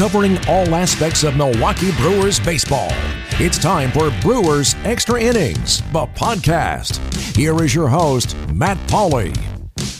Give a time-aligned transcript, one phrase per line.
[0.00, 2.88] covering all aspects of Milwaukee Brewers baseball.
[3.32, 6.96] It's time for Brewers Extra Innings, the podcast.
[7.36, 9.36] Here is your host, Matt Pauley.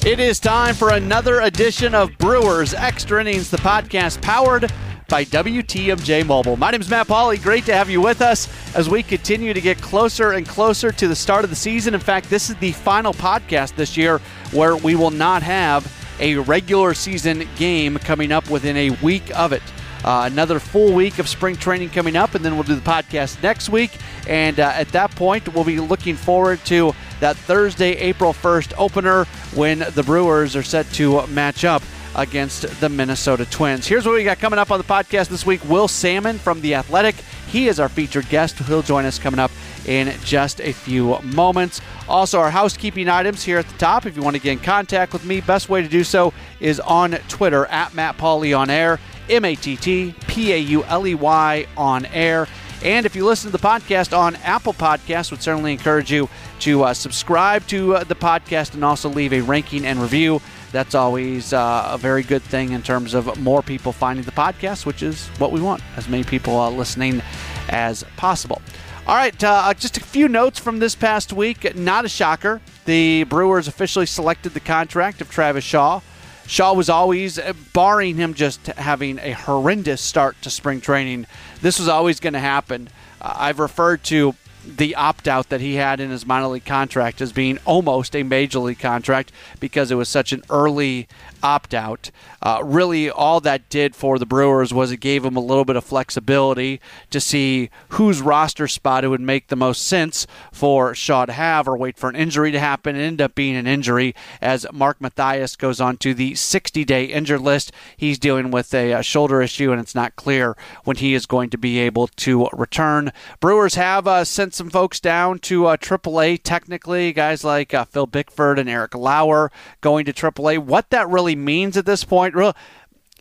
[0.06, 4.72] It is time for another edition of Brewers Extra Innings, the podcast powered
[5.10, 6.56] by WTMJ Mobile.
[6.56, 7.36] My name is Matt Pauley.
[7.42, 11.08] Great to have you with us as we continue to get closer and closer to
[11.08, 11.92] the start of the season.
[11.92, 14.18] In fact, this is the final podcast this year
[14.52, 19.52] where we will not have a regular season game coming up within a week of
[19.52, 19.62] it.
[20.04, 23.42] Uh, another full week of spring training coming up, and then we'll do the podcast
[23.42, 23.90] next week.
[24.26, 29.24] And uh, at that point, we'll be looking forward to that Thursday, April 1st opener
[29.54, 31.82] when the Brewers are set to match up
[32.14, 33.86] against the Minnesota Twins.
[33.86, 36.74] Here's what we got coming up on the podcast this week Will Sammon from The
[36.74, 37.14] Athletic.
[37.48, 38.58] He is our featured guest.
[38.58, 39.50] He'll join us coming up
[39.86, 41.80] in just a few moments.
[42.08, 44.06] Also, our housekeeping items here at the top.
[44.06, 46.78] If you want to get in contact with me, best way to do so is
[46.80, 51.06] on Twitter at Matt Pauley on air, M A T T P A U L
[51.06, 52.46] E Y on air.
[52.82, 56.84] And if you listen to the podcast on Apple Podcasts, would certainly encourage you to
[56.84, 60.40] uh, subscribe to uh, the podcast and also leave a ranking and review.
[60.72, 64.86] That's always uh, a very good thing in terms of more people finding the podcast,
[64.86, 67.20] which is what we want, as many people uh, listening
[67.68, 68.62] as possible.
[69.06, 71.74] All right, uh, just a few notes from this past week.
[71.76, 72.60] Not a shocker.
[72.86, 76.00] The Brewers officially selected the contract of Travis Shaw.
[76.46, 81.26] Shaw was always, uh, barring him just having a horrendous start to spring training,
[81.60, 82.88] this was always going to happen.
[83.20, 87.32] I've referred to the opt out that he had in his minor league contract as
[87.32, 91.08] being almost a major league contract because it was such an early
[91.42, 92.10] opt out.
[92.42, 95.76] Uh, really, all that did for the Brewers was it gave them a little bit
[95.76, 101.26] of flexibility to see whose roster spot it would make the most sense for Shaw
[101.26, 102.96] to have or wait for an injury to happen.
[102.96, 107.04] It ended up being an injury as Mark Mathias goes on to the 60 day
[107.04, 107.72] injured list.
[107.96, 111.50] He's dealing with a, a, shoulder issue, and it's not clear when he is going
[111.50, 113.12] to be able to return.
[113.40, 118.06] Brewers have uh, sent some folks down to uh, AAA, technically, guys like uh, Phil
[118.06, 119.50] Bickford and Eric Lauer
[119.80, 120.58] going to AAA.
[120.58, 122.34] What that really means at this point,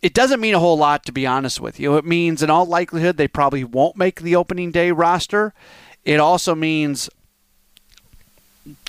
[0.02, 1.96] it doesn't mean a whole lot, to be honest with you.
[1.96, 5.52] It means, in all likelihood, they probably won't make the opening day roster.
[6.04, 7.10] It also means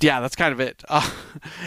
[0.01, 0.83] yeah, that's kind of it.
[0.89, 1.09] Uh,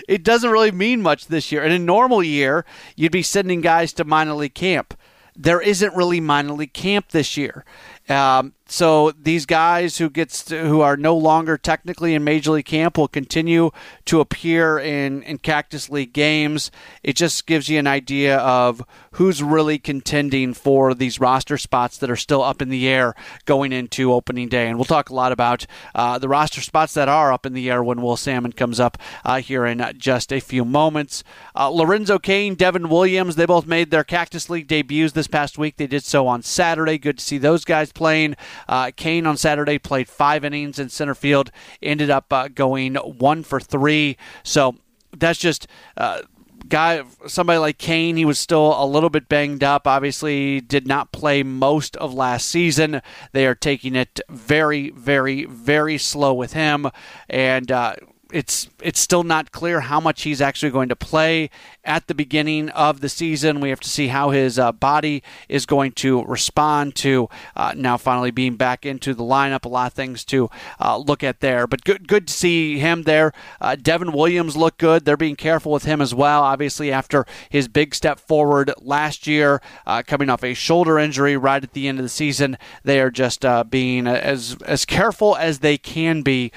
[0.07, 1.63] it doesn't really mean much this year.
[1.63, 2.65] And in a normal year,
[2.95, 4.95] you'd be sending guys to minor league camp.
[5.35, 7.65] There isn't really minor league camp this year.
[8.09, 12.65] Um, so these guys who gets to, who are no longer technically in Major League
[12.65, 13.71] camp will continue
[14.07, 16.71] to appear in, in Cactus League games.
[17.03, 18.83] It just gives you an idea of
[19.13, 23.15] who's really contending for these roster spots that are still up in the air
[23.45, 24.67] going into opening day.
[24.67, 27.71] And we'll talk a lot about uh, the roster spots that are up in the
[27.71, 31.23] air when Will Sammon comes up uh, here in just a few moments.
[31.55, 35.77] Uh, Lorenzo Cain, Devin Williams, they both made their Cactus League debuts this past week.
[35.77, 36.97] They did so on Saturday.
[36.97, 38.37] Good to see those guys playing.
[38.69, 41.51] Uh, Cain on Saturday played five innings in center field,
[41.83, 44.17] ended up uh, going one for three.
[44.43, 44.77] So
[45.17, 45.67] that's just.
[45.97, 46.23] Uh,
[46.69, 49.87] guy somebody like Cain, he was still a little bit banged up.
[49.87, 53.03] Obviously, did not play most of last season.
[53.33, 56.87] They are taking it very, very, very slow with him,
[57.29, 57.97] and uh,
[58.35, 61.51] it's it's still not clear how much he's actually going to play
[61.85, 63.61] at the beginning of the season.
[63.61, 67.97] We have to see how his uh, body is going to respond to uh, now
[67.97, 69.65] finally being back into the lineup.
[69.65, 70.51] A lot of things to
[70.81, 73.33] uh, look at there, but good good to see him there.
[73.61, 75.05] Uh, Devin Williams looked good.
[75.05, 76.43] They're being careful with him as well.
[76.43, 81.63] Obviously, after his big step forward last year, uh, coming off a shoulder injury right
[81.63, 85.61] at the end of the season, they are just uh, being as as careful as
[85.61, 86.51] they can be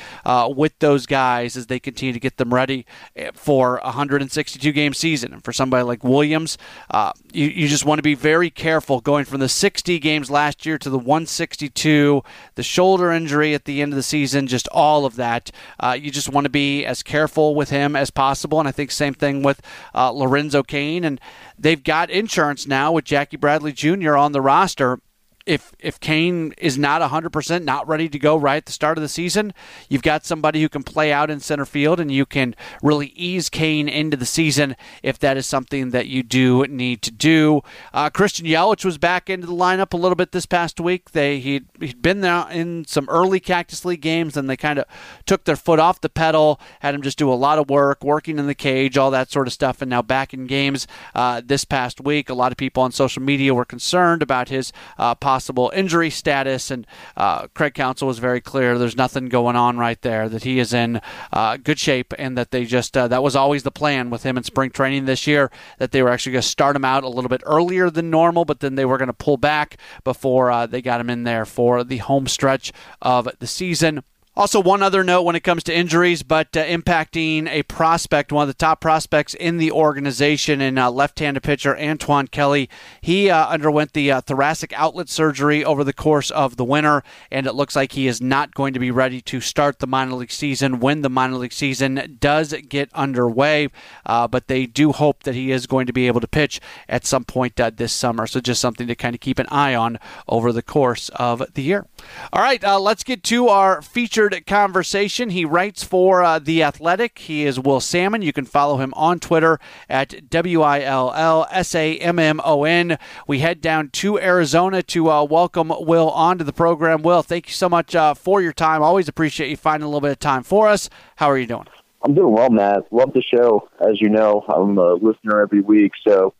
[0.56, 2.86] with those guys as they continue to get them ready
[3.16, 5.34] eh, for a 162 game season.
[5.34, 6.58] And for somebody like Williams,
[6.90, 10.66] uh, you, you just want to be very careful going from the 60 games last
[10.66, 12.24] year to the 162,
[12.56, 15.52] the shoulder injury at the end of the season, just all of that.
[15.80, 18.60] Uh, you just want to be as careful with him as possible.
[18.60, 19.62] And I think same thing with
[19.94, 21.04] uh, Lorenzo Cain.
[21.04, 21.20] And
[21.58, 24.16] they've got insurance now with Jackie Bradley Jr.
[24.16, 25.00] on the roster
[25.48, 29.02] if if Cain is not 100% not ready to go right at the start of
[29.02, 29.54] the season,
[29.90, 32.54] you've got somebody who can play out in center field and you can
[32.84, 37.12] really ease Cain into the season if that is something that you do need to
[37.12, 37.62] do.
[37.94, 41.12] Uh, Christian Yelich was back into the lineup a little bit this past week.
[41.12, 44.86] They he'd, he'd been there in some early Cactus League games and they kind of
[45.26, 48.38] took their foot off the pedal, had him just do a lot of work, working
[48.38, 51.64] in the cage, all that sort of stuff, and now back in games uh, this
[51.64, 52.30] past week.
[52.30, 56.72] A lot of people on social media were concerned about his uh, possible injury status.
[56.72, 60.57] And uh, Craig Counsell was very clear there's nothing going on right there, that he
[60.57, 61.00] is in
[61.31, 64.36] uh, good shape, and that they just, uh, that was always the plan with him
[64.36, 67.07] in spring training this year, that they were actually going to start him out a
[67.07, 70.66] little bit earlier than normal, but then they were going to pull back before uh,
[70.66, 74.04] they got him in there for the home stretch of the season.
[74.38, 78.44] Also, one other note when it comes to injuries, but uh, impacting a prospect, one
[78.44, 82.69] of the top prospects in the organization, and uh, left-handed pitcher Antoine Kelly.
[83.01, 87.01] He uh, underwent the uh, thoracic outlet surgery over the course of the winter,
[87.31, 90.13] and it looks like he is not going to be ready to start the minor
[90.13, 93.69] league season when the minor league season does get underway.
[94.06, 97.07] Uh, but they do hope that he is going to be able to pitch at
[97.07, 98.28] some point uh, this summer.
[98.28, 99.98] So just something to kind of keep an eye on
[100.28, 101.88] over the course of the year.
[102.33, 105.30] All right, let's get to our featured conversation.
[105.30, 107.19] He writes for uh, The Athletic.
[107.19, 108.21] He is Will Sammon.
[108.21, 109.59] You can follow him on Twitter
[109.89, 112.98] at W I L L S A M M O N.
[113.27, 117.01] We head down to Arizona to uh, welcome Will onto the program.
[117.01, 118.81] Will, thank you so much uh, for your time.
[118.81, 120.89] Always appreciate you finding a little bit of time for us.
[121.18, 121.68] How are you doing?
[122.03, 122.83] I'm doing well, Matt.
[122.92, 123.69] Love the show.
[123.81, 126.33] As you know, I'm a listener every week, so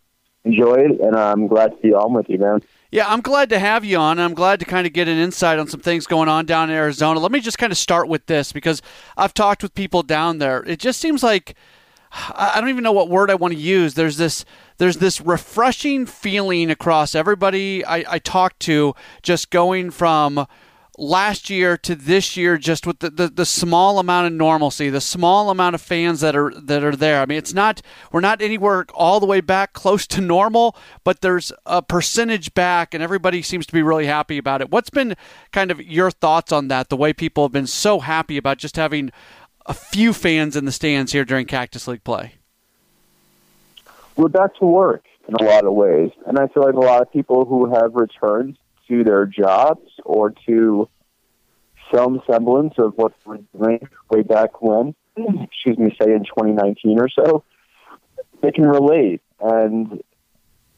[0.48, 2.62] enjoy it, and I'm glad to be on with you, man.
[2.92, 4.20] Yeah, I'm glad to have you on.
[4.20, 6.76] I'm glad to kind of get an insight on some things going on down in
[6.76, 7.20] Arizona.
[7.20, 8.82] Let me just kind of start with this because
[9.18, 10.64] I've talked with people down there.
[10.64, 11.56] It just seems like
[12.12, 13.96] I don't even know what word I want to use.
[13.96, 14.46] There's this
[14.78, 20.48] there's this refreshing feeling across everybody I, I talk to, just going from
[20.98, 25.00] last year to this year just with the, the, the, small amount of normalcy the
[25.00, 27.22] small amount of fans that are that are there.
[27.22, 31.22] I mean it's not we're not anywhere all the way back close to normal but
[31.22, 34.72] there's a percentage back and everybody seems to be really happy about it.
[34.72, 35.16] What's been
[35.52, 38.76] kind of your thoughts on that the way people have been so happy about just
[38.76, 39.12] having
[39.68, 42.34] a few fans in the stands here during cactus league play?
[44.16, 46.10] We're back to work in a lot of ways.
[46.26, 48.58] And i feel like a lot of people who have returned
[48.90, 50.90] to their jobs or to
[51.94, 57.10] some semblance of what we're doing way back when, excuse me, say in 2019 or
[57.10, 57.44] so,
[58.42, 59.22] they can relate.
[59.40, 60.04] And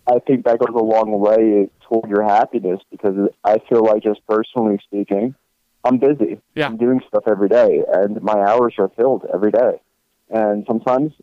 [0.08, 4.22] I think that goes a long way toward your happiness because I feel like, just
[4.28, 5.36] personally speaking,
[5.84, 6.42] I'm busy.
[6.56, 6.68] Yeah.
[6.68, 9.82] I'm doing stuff every day, and my hours are filled every day.
[10.30, 11.14] And sometimes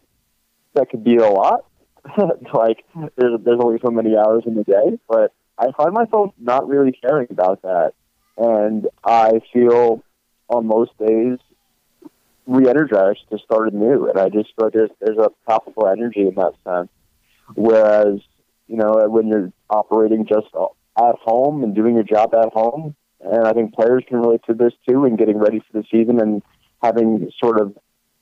[0.74, 1.64] that could be a lot.
[2.54, 2.84] like
[3.16, 6.93] there's there's only so many hours in the day, but I find myself not really
[6.93, 7.93] caring about that.
[8.37, 10.03] And I feel
[10.49, 11.38] on most days
[12.47, 14.08] re-energized to start anew.
[14.08, 16.91] And I just feel like there's, there's a palpable energy in that sense.
[17.55, 18.20] Whereas,
[18.69, 23.47] you know, when you're operating just at home and doing your job at home, and
[23.47, 26.43] I think players can relate to this too, and getting ready for the season and
[26.82, 27.76] having sort of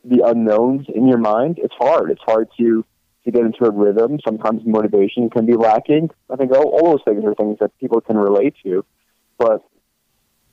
[0.04, 2.10] the unknowns in your mind, it's hard.
[2.10, 2.84] It's hard to
[3.24, 4.18] to get into a rhythm.
[4.24, 6.10] Sometimes motivation can be lacking.
[6.30, 8.84] I think all, all those things are things that people can relate to.
[9.38, 9.64] But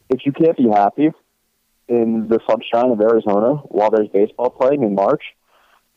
[0.09, 1.11] if you can't be happy
[1.87, 5.23] in the sunshine of Arizona while there's baseball playing in March,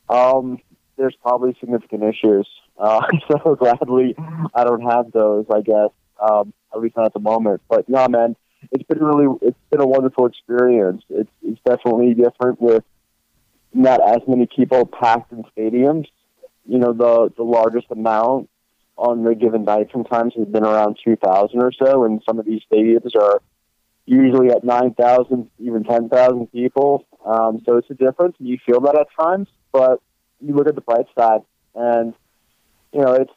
[0.09, 0.59] um,
[0.97, 2.49] there's probably significant issues.
[2.79, 4.17] Uh, so gladly,
[4.55, 5.47] I don't have those.
[5.53, 5.91] I guess
[6.21, 7.63] um, at least not at the moment.
[7.69, 8.37] But no, man,
[8.73, 11.03] it's been really, it's been a wonderful experience.
[11.09, 12.85] It's it's definitely different with
[13.73, 16.07] not as many people packed in stadiums
[16.67, 18.49] you know, the the largest amount
[18.97, 22.63] on the given night sometimes has been around 2,000 or so, and some of these
[22.71, 23.41] stadiums are
[24.07, 27.05] usually at 9,000, even 10,000 people.
[27.25, 29.49] Um, so it's a difference, and you feel that at times.
[29.73, 30.01] But
[30.41, 31.41] you look at the bright side,
[31.75, 32.15] and
[32.93, 33.33] you know it's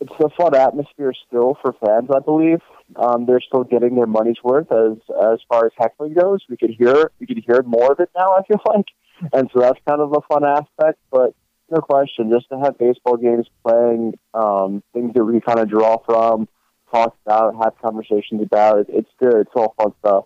[0.00, 2.10] it's a fun atmosphere still for fans.
[2.14, 2.60] I believe
[2.96, 6.40] um, they're still getting their money's worth as as far as heckling goes.
[6.48, 8.32] We could hear we could hear more of it now.
[8.32, 8.86] I feel like,
[9.32, 10.98] and so that's kind of a fun aspect.
[11.10, 11.34] But
[11.70, 12.30] no question.
[12.30, 16.48] Just to have baseball games playing, um, things that we kind of draw from,
[16.92, 18.86] talk about, have conversations about.
[18.88, 19.36] It's good.
[19.42, 20.24] It's all fun stuff.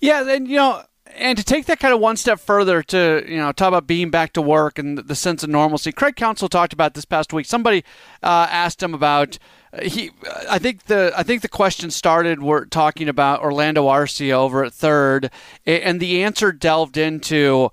[0.00, 0.82] Yeah, and you know,
[1.16, 4.10] and to take that kind of one step further to you know talk about being
[4.10, 5.92] back to work and the sense of normalcy.
[5.92, 7.46] Craig Counsell talked about this past week.
[7.46, 7.84] Somebody
[8.22, 9.38] uh, asked him about
[9.72, 10.10] uh, he.
[10.48, 12.42] I think the I think the question started.
[12.42, 15.30] We're talking about Orlando Arcia over at third,
[15.66, 17.70] and the answer delved into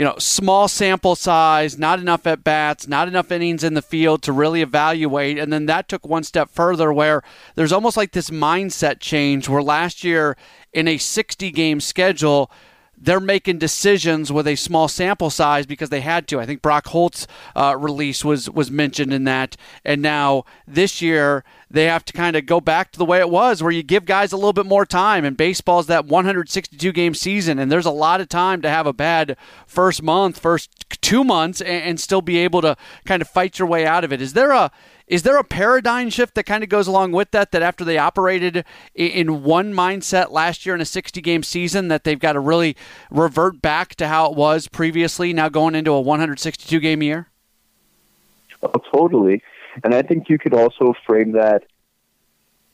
[0.00, 4.22] you know, small sample size, not enough at bats, not enough innings in the field
[4.22, 5.38] to really evaluate.
[5.38, 7.22] And then that took one step further where
[7.54, 10.38] there's almost like this mindset change where last year
[10.72, 12.50] in a 60 game schedule,
[13.00, 16.38] they're making decisions with a small sample size because they had to.
[16.38, 17.26] I think Brock Holt's
[17.56, 22.36] uh, release was was mentioned in that, and now this year they have to kind
[22.36, 24.66] of go back to the way it was, where you give guys a little bit
[24.66, 25.24] more time.
[25.24, 28.92] And baseball's that 162 game season, and there's a lot of time to have a
[28.92, 32.76] bad first month, first two months, and, and still be able to
[33.06, 34.20] kind of fight your way out of it.
[34.20, 34.70] Is there a
[35.10, 37.50] Is there a paradigm shift that kind of goes along with that?
[37.50, 38.64] That after they operated
[38.94, 42.76] in one mindset last year in a 60 game season, that they've got to really
[43.10, 47.26] revert back to how it was previously, now going into a 162 game year?
[48.62, 49.42] Oh, totally.
[49.82, 51.64] And I think you could also frame that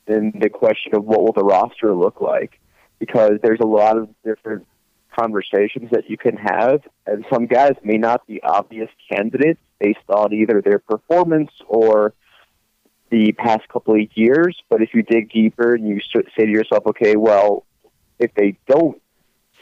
[0.06, 2.60] in the question of what will the roster look like,
[2.98, 4.66] because there's a lot of different
[5.18, 10.34] conversations that you can have, and some guys may not be obvious candidates based on
[10.34, 12.12] either their performance or
[13.10, 14.56] the past couple of years.
[14.68, 17.64] But if you dig deeper and you say to yourself, okay, well,
[18.18, 19.00] if they don't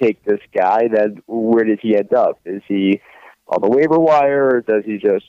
[0.01, 2.41] take this guy, then where does he end up?
[2.45, 3.01] Is he
[3.49, 5.27] on the waiver wire, or does he just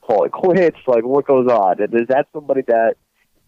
[0.00, 0.78] call it quits?
[0.86, 1.82] Like, what goes on?
[1.82, 2.96] And is that somebody that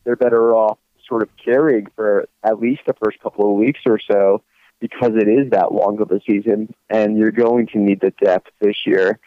[0.05, 3.99] they're better off sort of carrying for at least the first couple of weeks or
[3.99, 4.43] so
[4.81, 8.51] because it is that long of a season and you're going to need the depth
[8.61, 9.19] this year.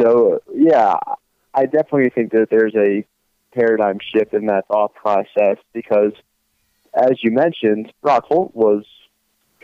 [0.00, 0.96] So, yeah,
[1.52, 3.04] I definitely think that there's a
[3.54, 6.12] paradigm shift in that thought process because,
[6.94, 8.84] as you mentioned, Brock Holt was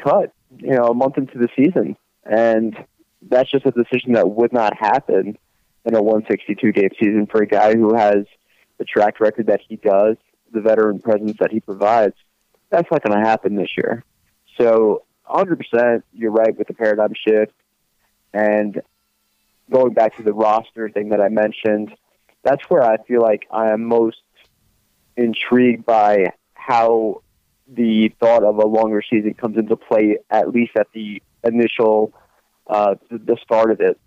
[0.02, 1.96] cut, you know, a month into the season.
[2.24, 2.76] And
[3.22, 5.36] that's just a decision that would not happen
[5.84, 8.24] in a 162 game season for a guy who has
[8.78, 10.16] the track record that he does,
[10.52, 12.14] the veteran presence that he provides.
[12.70, 14.04] That's not going to happen this year.
[14.58, 17.52] So, 100%, you're right with the paradigm shift.
[18.32, 18.80] And
[19.70, 21.94] going back to the roster thing that I mentioned,
[22.42, 24.22] that's where I feel like I am most
[25.16, 27.22] intrigued by how
[27.68, 32.12] the thought of a longer season comes into play, at least at the initial,
[32.66, 33.98] uh, the start of it.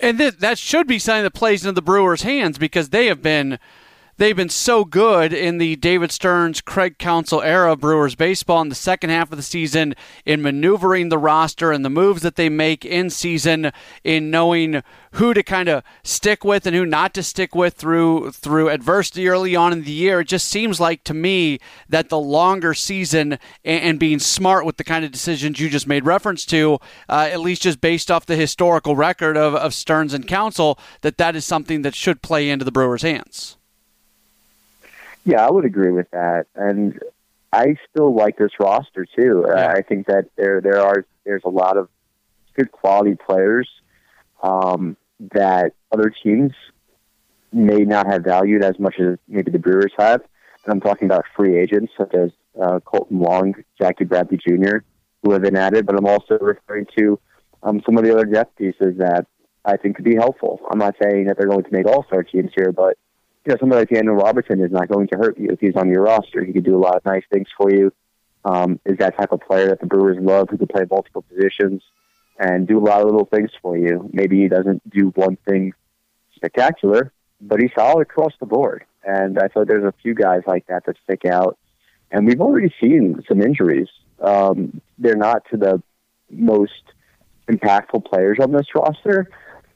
[0.00, 3.22] And th- that should be something that plays into the Brewers' hands because they have
[3.22, 3.58] been
[4.18, 8.68] they've been so good in the David Stearns, Craig Counsell era of Brewers baseball in
[8.68, 9.94] the second half of the season
[10.26, 13.72] in maneuvering the roster and the moves that they make in season
[14.04, 14.82] in knowing
[15.12, 19.28] who to kind of stick with and who not to stick with through through adversity
[19.28, 20.20] early on in the year.
[20.20, 21.58] It just seems like to me
[21.88, 23.32] that the longer season
[23.64, 27.28] and, and being smart with the kind of decisions you just made reference to, uh,
[27.30, 31.36] at least just based off the historical record of, of Stearns and Counsell, that that
[31.36, 33.57] is something that should play into the Brewers' hands.
[35.28, 36.98] Yeah, I would agree with that, and
[37.52, 39.44] I still like this roster too.
[39.46, 39.72] Uh, yeah.
[39.72, 41.90] I think that there there are there's a lot of
[42.56, 43.68] good quality players
[44.42, 44.96] um,
[45.34, 46.52] that other teams
[47.52, 50.22] may not have valued as much as maybe the Brewers have.
[50.64, 54.78] And I'm talking about free agents such as uh, Kolten Wong, Jackie Bradley Jr.,
[55.22, 55.84] who have been added.
[55.84, 57.20] But I'm also referring to
[57.62, 59.26] um, some of the other depth pieces that
[59.66, 60.58] I think could be helpful.
[60.70, 62.96] I'm not saying that they're going to make all star teams here, but
[63.48, 65.88] you know, somebody like Daniel Robertson is not going to hurt you if he's on
[65.88, 66.44] your roster.
[66.44, 67.90] He could do a lot of nice things for you.
[68.44, 71.82] Um, is that type of player that the Brewers love who can play multiple positions
[72.38, 74.10] and do a lot of little things for you.
[74.12, 75.72] Maybe he doesn't do one thing
[76.36, 78.84] spectacular, but he's solid across the board.
[79.02, 81.56] And I thought there's a few guys like that that stick out.
[82.10, 83.88] And we've already seen some injuries.
[84.20, 85.82] Um, they're not to the
[86.30, 86.82] most
[87.50, 89.30] impactful players on this roster.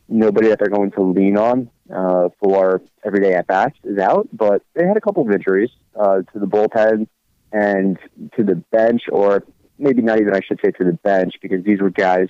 [0.08, 4.62] Nobody that they're going to lean on uh, for everyday at bats is out, but
[4.74, 7.06] they had a couple of injuries uh, to the bullpen
[7.52, 7.98] and
[8.36, 9.44] to the bench, or
[9.78, 12.28] maybe not even I should say to the bench, because these were guys.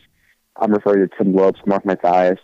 [0.57, 2.39] I'm referring to Tim Lopes, Mark Mathias,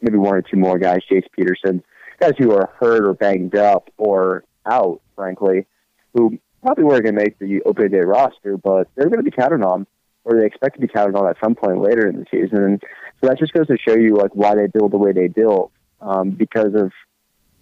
[0.00, 1.82] maybe one or two more guys, Jace Peterson,
[2.20, 5.66] guys who are hurt or banged up or out, frankly,
[6.12, 9.30] who probably weren't going to make the opening day roster, but they're going to be
[9.30, 9.86] counted on,
[10.24, 12.62] or they expect to be counted on at some point later in the season.
[12.62, 12.82] And
[13.20, 15.72] so that just goes to show you like why they build the way they build
[16.04, 16.92] um, because of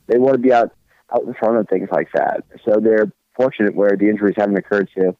[0.06, 0.72] they want to be out
[1.14, 2.44] out in front of things like that.
[2.64, 5.16] So they're fortunate where the injuries haven't occurred to you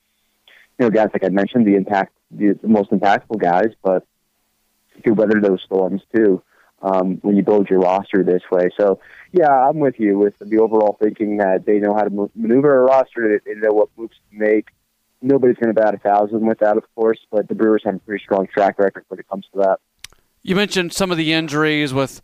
[0.79, 4.07] know guys like I mentioned the impact the, the most impactful guys, but
[5.03, 6.43] can weather those storms too
[6.83, 8.71] um, when you build your roster this way.
[8.79, 9.01] So
[9.33, 12.83] yeah, I'm with you with the overall thinking that they know how to maneuver a
[12.85, 14.69] roster, they, they know what moves to make.
[15.21, 17.99] Nobody's going to bat a thousand with that, of course, but the Brewers have a
[18.01, 19.79] pretty strong track record when it comes to that.
[20.43, 22.21] You mentioned some of the injuries with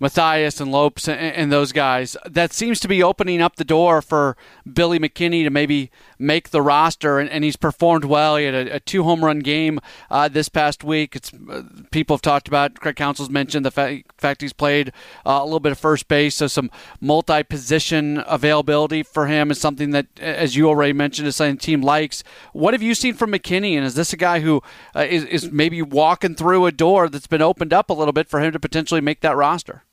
[0.00, 2.16] Mathias and Lopes and, and, those guys.
[2.24, 4.36] That seems to be opening up the door for
[4.70, 8.36] Billy McKinney to maybe make the roster, and, and he's performed well.
[8.36, 9.78] He had a, a two home run game
[10.10, 11.14] uh, this past week.
[11.14, 12.80] It's uh, people have talked about.
[12.80, 14.88] Craig Counsell's mentioned the fa- fact he's played
[15.26, 19.60] uh, a little bit of first base, so some multi position availability for him is
[19.60, 22.24] something that, as you already mentioned, is something the team likes.
[22.54, 24.62] What have you seen from McKinney, and is this a guy who
[24.96, 28.30] uh, is is maybe walking through a door that's been opened up a little bit
[28.30, 29.84] for him to potentially make that roster?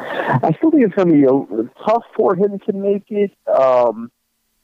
[0.00, 3.32] I still think it's going to be tough for him to make it.
[3.46, 4.10] Um,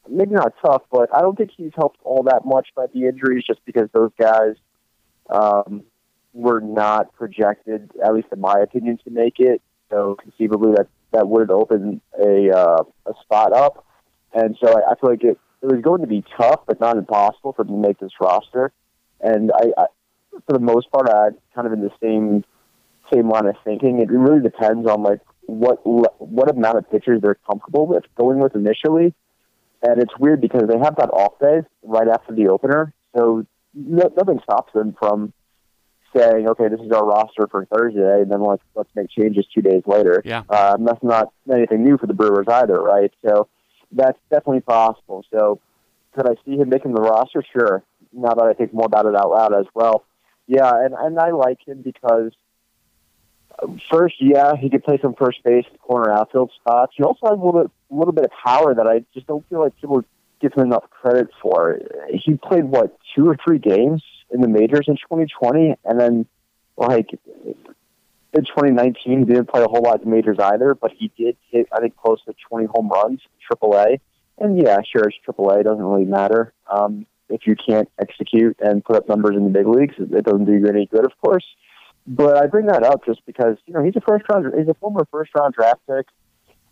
[0.08, 3.44] maybe not tough, but I don't think he's helped all that much by the injuries
[3.46, 4.54] just because those guys
[5.30, 5.82] um,
[6.32, 9.62] were not projected, at least in my opinion, to make it.
[9.90, 13.86] So conceivably that that would open a uh, a spot up,
[14.34, 16.96] and so I, I feel like it, it was going to be tough, but not
[16.96, 18.72] impossible for him to make this roster.
[19.20, 19.86] And I, I
[20.46, 22.44] for the most part, I kind of in the same
[23.12, 24.00] same line of thinking.
[24.00, 28.54] It really depends on like what what amount of pitchers they're comfortable with going with
[28.54, 29.14] initially.
[29.82, 34.10] And it's weird because they have that off day right after the opener, so no,
[34.16, 35.32] nothing stops them from
[36.16, 39.60] saying, "Okay, this is our roster for Thursday," and then let's let's make changes two
[39.60, 40.22] days later.
[40.24, 43.12] Yeah, um, that's not anything new for the Brewers either, right?
[43.24, 43.48] So
[43.92, 45.24] that's definitely possible.
[45.30, 45.60] So
[46.14, 47.44] could I see him making the roster?
[47.52, 47.84] Sure.
[48.12, 50.04] Now that I think more about it out loud as well,
[50.46, 52.32] yeah, and and I like him because
[53.90, 56.92] first, yeah, he could play some first base, corner outfield spots.
[56.96, 59.60] He also has a little bit, little bit of power that I just don't feel
[59.60, 60.04] like people
[60.40, 61.78] give him enough credit for.
[62.12, 66.26] He played what two or three games in the majors in 2020, and then
[66.76, 67.08] like
[68.36, 71.68] in 2019, he didn't play a whole lot the majors either, but he did hit
[71.72, 74.00] I think close to 20 home runs, in AAA.
[74.38, 75.60] And yeah, sure, it's AAA.
[75.60, 79.50] It doesn't really matter um, if you can't execute and put up numbers in the
[79.50, 79.94] big leagues.
[79.98, 81.44] It doesn't do you any good, of course.
[82.06, 84.74] But I bring that up just because you know he's a first round, he's a
[84.74, 86.06] former first round draft pick,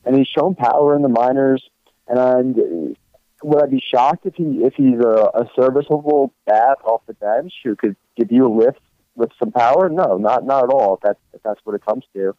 [0.05, 1.63] and he's shown power in the minors.
[2.07, 2.97] And
[3.43, 7.53] would I be shocked if he if he's a, a serviceable bat off the bench
[7.65, 8.81] who could give you a lift
[9.17, 9.89] with some power?
[9.89, 10.95] No, not not at all.
[10.95, 12.35] If that's if that's what it comes to.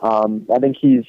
[0.00, 1.04] Um, I think he's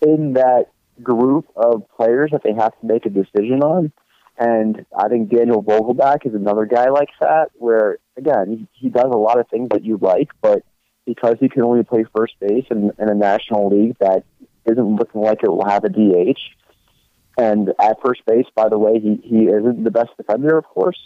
[0.00, 0.66] in that
[1.02, 3.92] group of players that they have to make a decision on.
[4.36, 9.16] And I think Daniel Vogelbach is another guy like that, where again he, does a
[9.16, 10.64] lot of things that you like, but
[11.06, 14.24] because he can only play first base in, in a national league that
[14.64, 16.40] isn't looking like it will have a DH,
[17.38, 20.98] and at first base, by the way, he he isn't the best defender, of course.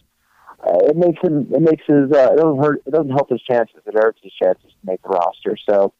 [0.61, 3.42] Uh, it makes him it makes his uh, it doesn't hurt it doesn't help his
[3.42, 3.76] chances.
[3.85, 5.56] It hurts his chances to make the roster.
[5.68, 5.92] So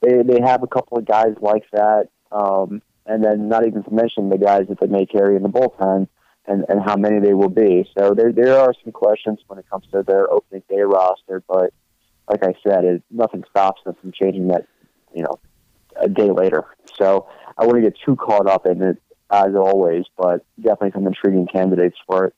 [0.00, 3.90] they they have a couple of guys like that, um, and then not even to
[3.92, 6.08] mention the guys that they may carry in the bullpen
[6.50, 7.88] and, and how many they will be.
[7.96, 11.72] So there there are some questions when it comes to their opening day roster, but
[12.28, 14.66] like I said, it, nothing stops them from changing that,
[15.14, 15.38] you know,
[15.96, 16.64] a day later.
[16.98, 21.46] So I wouldn't get too caught up in it as always, but definitely some intriguing
[21.46, 22.34] candidates for it.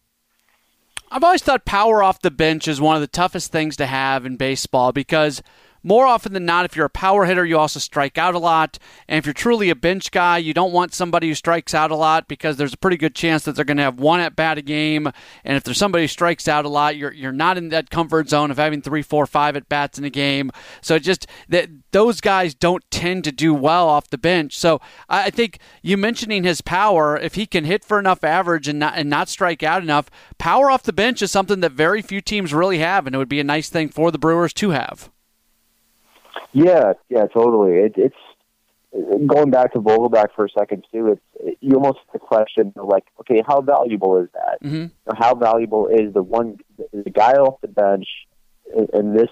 [1.11, 4.25] I've always thought power off the bench is one of the toughest things to have
[4.25, 5.43] in baseball because
[5.83, 8.79] more often than not, if you're a power hitter, you also strike out a lot.
[9.09, 11.97] And if you're truly a bench guy, you don't want somebody who strikes out a
[11.97, 14.59] lot because there's a pretty good chance that they're going to have one at bat
[14.59, 15.09] a game.
[15.45, 18.29] And if there's somebody who strikes out a lot, you're, you're not in that comfort
[18.29, 20.51] zone of having three, four, five at bats in a game.
[20.81, 24.57] So just that those guys don't tend to do well off the bench.
[24.57, 28.79] So I think you mentioning his power, if he can hit for enough average and
[28.79, 32.21] not, and not strike out enough, power off the bench is something that very few
[32.21, 33.07] teams really have.
[33.07, 35.11] And it would be a nice thing for the Brewers to have.
[36.53, 37.79] Yeah, yeah, totally.
[37.79, 38.15] It, it's
[39.27, 41.09] going back to Vogelbach for a second too.
[41.09, 44.63] It's it, you almost the question of like, okay, how valuable is that?
[44.63, 45.17] Mm-hmm.
[45.17, 46.59] How valuable is the one
[46.93, 48.07] the guy off the bench
[48.75, 49.31] in, in this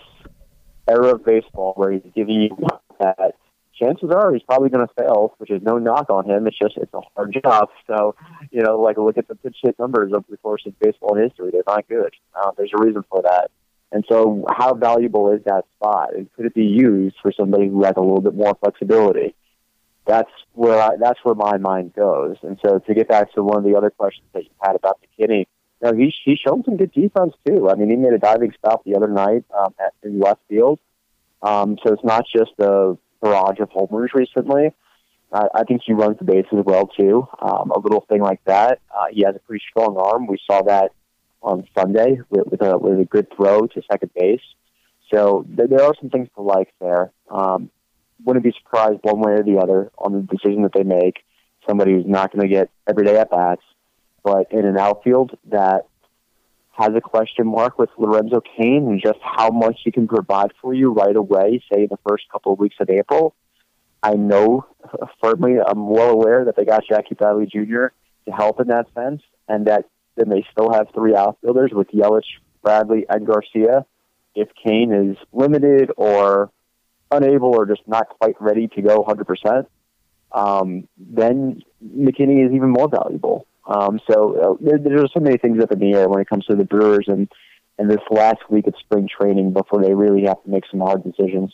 [0.88, 2.56] era of baseball where he's giving you
[3.00, 3.34] that?
[3.74, 6.46] Chances are he's probably going to fail, which is no knock on him.
[6.46, 7.70] It's just it's a hard job.
[7.86, 8.14] So,
[8.50, 11.50] you know, like look at the pitch hit numbers over the course of baseball history.
[11.50, 12.12] They're not good.
[12.34, 13.50] Uh, there's a reason for that.
[13.92, 16.14] And so, how valuable is that spot?
[16.14, 19.34] And could it be used for somebody who has a little bit more flexibility?
[20.06, 22.36] That's where I, that's where my mind goes.
[22.42, 25.00] And so, to get back to one of the other questions that you had about
[25.02, 25.46] McKinney, you
[25.82, 27.68] know, he's he's shown some good defense too.
[27.68, 30.78] I mean, he made a diving stop the other night um, at in left field.
[31.42, 34.72] Um, so it's not just a barrage of homers recently.
[35.32, 37.26] I, I think he runs the bases well too.
[37.40, 38.80] Um, a little thing like that.
[38.94, 40.26] Uh, he has a pretty strong arm.
[40.26, 40.92] We saw that
[41.42, 44.42] on Sunday with, with a with a good throw to second base.
[45.12, 47.12] So th- there are some things to like there.
[47.30, 47.70] Um,
[48.24, 51.24] wouldn't be surprised one way or the other on the decision that they make.
[51.66, 53.62] Somebody who's not going to get everyday at bats,
[54.22, 55.86] but in an outfield that
[56.72, 60.72] has a question mark with Lorenzo Cain and just how much he can provide for
[60.72, 63.34] you right away, say the first couple of weeks of April.
[64.02, 64.66] I know
[65.22, 67.88] firmly, I'm well aware that they got Jackie Bradley Jr.
[68.26, 69.86] to help in that sense, and that
[70.20, 73.86] then they still have three outfielders with Yelich, Bradley, and Garcia.
[74.34, 76.50] If Cain is limited or
[77.10, 79.66] unable or just not quite ready to go 100%,
[80.32, 83.46] um, then McKinney is even more valuable.
[83.66, 86.44] Um, so uh, there, there's so many things up in the air when it comes
[86.46, 87.30] to the Brewers and,
[87.78, 91.02] and this last week of spring training before they really have to make some hard
[91.02, 91.52] decisions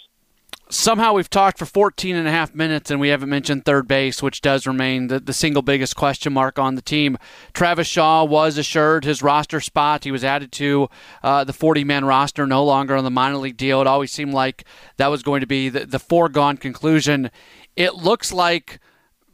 [0.69, 4.23] somehow we've talked for 14 and a half minutes and we haven't mentioned third base,
[4.23, 7.17] which does remain the, the single biggest question mark on the team.
[7.53, 10.05] Travis Shaw was assured his roster spot.
[10.05, 10.89] He was added to
[11.23, 13.81] uh, the 40 man roster, no longer on the minor league deal.
[13.81, 14.65] It always seemed like
[14.97, 17.31] that was going to be the, the foregone conclusion.
[17.77, 18.81] it looks like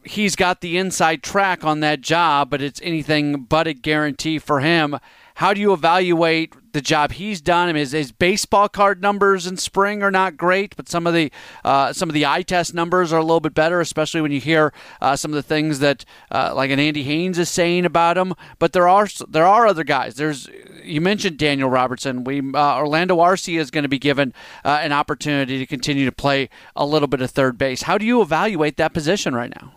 [0.04, 4.60] he's got the inside track on that job, but it's anything but a guarantee for
[4.60, 4.98] him.
[5.36, 7.68] How do you evaluate the job he's done?
[7.68, 11.14] I mean, his, his baseball card numbers in spring are not great, but some of
[11.14, 11.30] the
[11.64, 14.40] uh, some of the eye test numbers are a little bit better, especially when you
[14.40, 18.18] hear uh, some of the things that uh, like an Andy Haines is saying about
[18.18, 18.34] him.
[18.58, 20.16] But there are there are other guys.
[20.16, 20.48] There's
[20.84, 22.24] you mentioned Daniel Robertson.
[22.24, 26.12] We uh, Orlando Arcia is going to be given uh, an opportunity to continue to
[26.12, 27.82] play a little bit of third base.
[27.82, 29.72] How do you evaluate that position right now?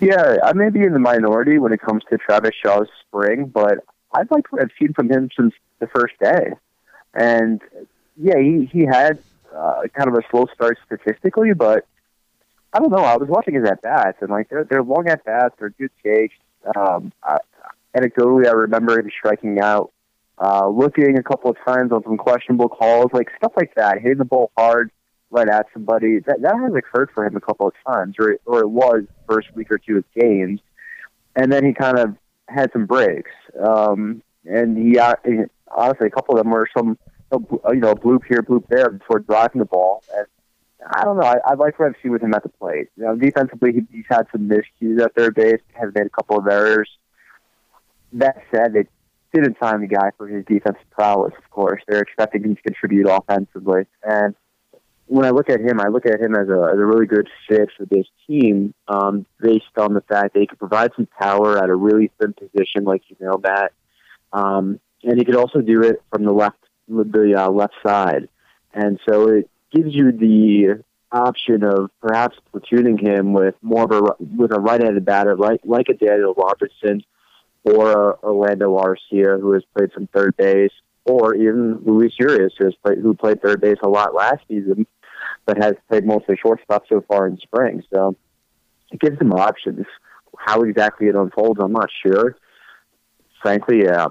[0.00, 3.84] Yeah, I may be in the minority when it comes to Travis Shaw's spring, but
[4.12, 6.52] I'd like what I've seen from him since the first day.
[7.14, 7.60] And
[8.16, 9.18] yeah, he he had
[9.54, 11.86] uh, kind of a slow start statistically, but
[12.72, 12.98] I don't know.
[12.98, 15.90] I was watching his at bats, and like they're they're long at bats, they're good
[16.04, 16.34] takes.
[16.76, 17.38] Um, I,
[17.96, 19.92] anecdotally, I remember him striking out,
[20.38, 24.18] uh, looking a couple of times on some questionable calls, like stuff like that, hitting
[24.18, 24.90] the ball hard
[25.30, 26.18] right at somebody.
[26.20, 29.54] That that has occurred for him a couple of times, or or it was first
[29.54, 30.60] week or two of games,
[31.36, 32.16] and then he kind of
[32.48, 33.30] had some breaks.
[33.60, 35.14] Um, and he, uh,
[35.70, 36.98] honestly, a couple of them were some,
[37.32, 40.02] you know, bloop here, bloop there before driving the ball.
[40.16, 40.26] And
[40.86, 41.26] I don't know.
[41.26, 42.88] I, I'd like what I've seen with him at the plate.
[42.96, 46.38] You know, defensively, he, he's had some miscues at third base, has made a couple
[46.38, 46.88] of errors.
[48.12, 48.86] That said, they
[49.34, 51.82] didn't sign the guy for his defensive prowess, of course.
[51.86, 53.84] They're expecting him to contribute offensively.
[54.02, 54.34] And
[55.08, 57.28] when I look at him, I look at him as a, as a really good
[57.48, 61.58] fit for this team um, based on the fact that he could provide some power
[61.58, 63.72] at a really thin position, like you know, Matt.
[64.32, 68.28] Um, and he could also do it from the left, the uh, left side.
[68.74, 74.24] And so it gives you the option of perhaps platooning him with more of a
[74.36, 77.02] with a right-handed batter, like like a Daniel Robertson
[77.64, 80.72] or a Orlando Arcia, who has played some third base,
[81.06, 84.86] or even Luis Urias, who has played who played third base a lot last season
[85.46, 87.82] but has played mostly shortstop so far in spring.
[87.92, 88.16] So
[88.90, 89.86] it gives them options.
[90.36, 92.36] How exactly it unfolds, I'm not sure.
[93.42, 94.10] Frankly, uh,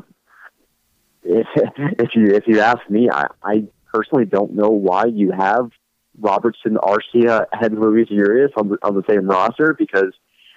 [1.24, 1.48] if,
[2.00, 5.70] if you if you ask me, I, I personally don't know why you have
[6.20, 10.14] Robertson, Arcia, and Luis Urias on the, on the same roster because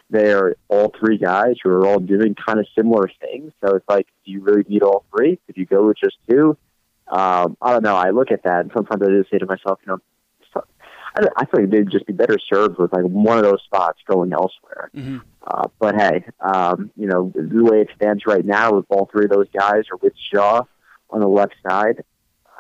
[0.08, 3.52] they are all three guys who are all doing kind of similar things.
[3.64, 5.38] So it's like, do you really need all three?
[5.46, 6.56] Could you go with just two?
[7.06, 7.96] Um, I don't know.
[7.96, 9.98] I look at that and sometimes I just say to myself, you know,
[11.16, 14.33] I, I think they'd just be better served with like one of those spots going
[14.33, 14.90] elsewhere.
[14.94, 15.18] Mm-hmm.
[15.46, 19.25] Uh, but hey, um, you know the way it stands right now, with all three
[19.25, 20.62] of those guys or with Shaw
[21.11, 22.05] on the left side,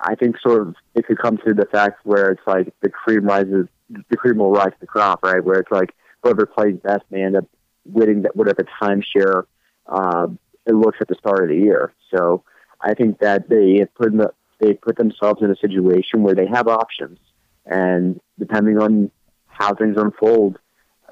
[0.00, 3.24] I think sort of it could come to the fact where it's like the cream
[3.24, 5.44] rises, the cream will rise to the crop, right?
[5.44, 7.44] Where it's like whoever plays best may end up
[7.84, 9.44] winning that whatever timeshare
[9.86, 10.28] uh,
[10.66, 11.92] it looks at the start of the year.
[12.14, 12.44] So
[12.80, 16.46] I think that they put in the, they put themselves in a situation where they
[16.46, 17.18] have options
[17.66, 19.10] and depending on
[19.46, 20.58] how things unfold,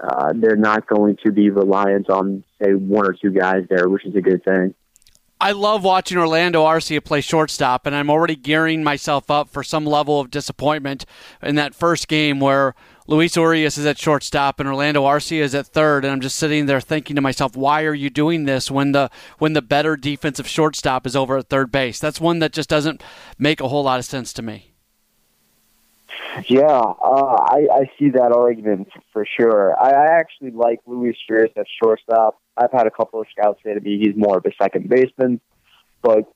[0.02, 4.06] uh, they're not going to be reliant on, say, one or two guys there, which
[4.06, 4.74] is a good thing.
[5.40, 9.86] I love watching Orlando Arcia play shortstop, and I'm already gearing myself up for some
[9.86, 11.04] level of disappointment
[11.40, 12.74] in that first game where
[13.06, 16.66] Luis Urias is at shortstop and Orlando Arcia is at third, and I'm just sitting
[16.66, 20.48] there thinking to myself, why are you doing this when the when the better defensive
[20.48, 22.00] shortstop is over at third base?
[22.00, 23.02] That's one that just doesn't
[23.38, 24.74] make a whole lot of sense to me.
[26.46, 29.80] Yeah, uh, I, I see that argument for sure.
[29.80, 32.40] I, I actually like Luis Urias at shortstop.
[32.56, 35.40] I've had a couple of scouts say to me he's more of a second baseman,
[36.02, 36.32] but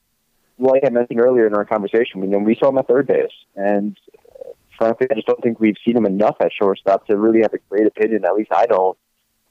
[0.59, 3.33] like I mentioned earlier in our conversation, you know, we saw him at third base,
[3.57, 3.97] and
[4.79, 7.59] frankly, I just don't think we've seen him enough at shortstop to really have a
[7.69, 8.25] great opinion.
[8.25, 8.97] At least I don't.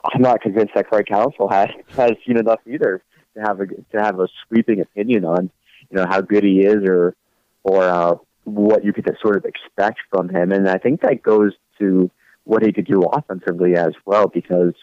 [0.03, 3.03] I'm not convinced that Craig Counsell has has seen enough either
[3.35, 5.49] to have a to have a sweeping opinion on
[5.89, 7.15] you know how good he is or
[7.63, 10.51] or uh, what you could sort of expect from him.
[10.51, 12.09] And I think that goes to
[12.43, 14.73] what he could do offensively as well, because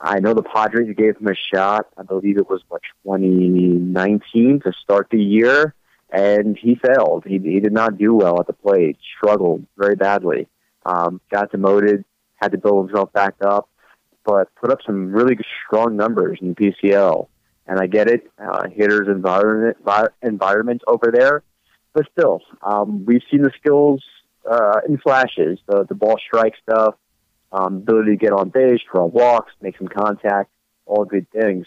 [0.00, 1.86] I know the Padres gave him a shot.
[1.98, 5.74] I believe it was what 2019 to start the year,
[6.10, 7.24] and he failed.
[7.26, 8.98] He he did not do well at the plate.
[9.16, 10.48] Struggled very badly.
[10.86, 12.04] Um, got demoted.
[12.36, 13.68] Had to build himself back up,
[14.24, 17.28] but put up some really strong numbers in the PCL.
[17.66, 19.76] And I get it, uh, hitters environment
[20.22, 21.42] environment over there
[21.92, 24.02] but still, um, we've seen the skills
[24.48, 25.58] uh, in flashes.
[25.66, 26.94] The the ball strike stuff,
[27.52, 30.50] um, ability to get on base, draw walks, make some contact,
[30.86, 31.66] all good things.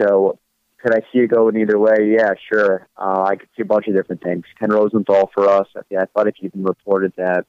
[0.00, 0.38] So,
[0.82, 2.14] could I see it going either way?
[2.16, 2.88] Yeah, sure.
[2.96, 4.44] Uh, I could see a bunch of different things.
[4.58, 5.66] Ken Rosenthal for us.
[5.76, 7.44] I thought if you even reported that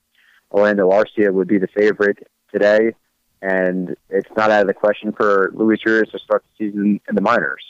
[0.51, 2.91] Orlando Arcia would be the favorite today,
[3.41, 7.15] and it's not out of the question for Luis Urias to start the season in
[7.15, 7.63] the minors.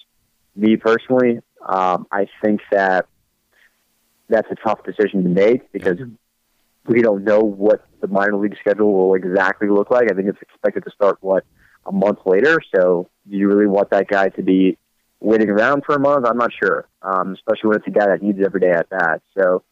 [0.55, 3.05] Me personally, um, I think that
[4.31, 5.99] that's a tough decision to make because
[6.87, 10.11] we don't know what the minor league schedule will exactly look like.
[10.11, 11.43] I think it's expected to start what
[11.85, 12.59] a month later.
[12.75, 14.77] So, do you really want that guy to be
[15.19, 16.25] waiting around for a month?
[16.25, 19.21] I'm not sure, um, especially when it's a guy that needs every day at bat.
[19.37, 19.63] So,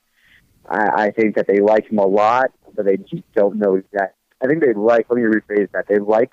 [0.67, 4.15] I, I think that they like him a lot, but they just don't know exactly.
[4.41, 5.07] I think they like.
[5.09, 5.87] Let me rephrase that.
[5.87, 6.29] They like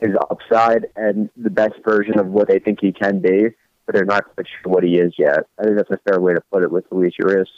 [0.00, 3.48] his upside and the best version of what they think he can be,
[3.88, 5.46] but they're not quite sure what he is yet.
[5.58, 7.48] I think that's a fair way to put it with Luis Urias.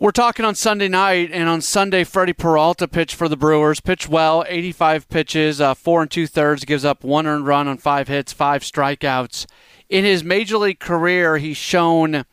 [0.00, 3.78] We're talking on Sunday night, and on Sunday, Freddie Peralta pitched for the Brewers.
[3.78, 7.78] Pitched well, 85 pitches, uh, four and two thirds, gives up one earned run on
[7.78, 9.46] five hits, five strikeouts.
[9.88, 12.24] In his major league career, he's shown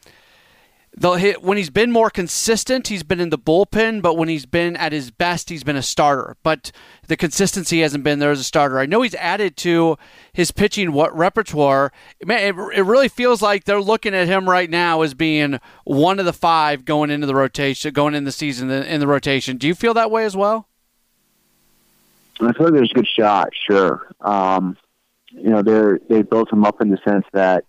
[1.02, 4.76] hit, when he's been more consistent, he's been in the bullpen, but when he's been
[4.76, 6.36] at his best, he's been a starter.
[6.44, 6.72] But
[7.08, 8.80] the consistency hasn't been there as a starter.
[8.80, 9.98] I know he's added to
[10.34, 11.92] his pitching what repertoire.
[12.26, 16.20] Man, it, it really feels like they're looking at him right now as being one
[16.20, 19.58] of the five going into the rotation, going in the season in the rotation.
[19.58, 20.68] Do you feel that way as well?
[22.42, 24.14] I feel like there's a good shot, sure.
[24.22, 24.78] Um,
[25.32, 27.66] you know, they're they built him up in the sense that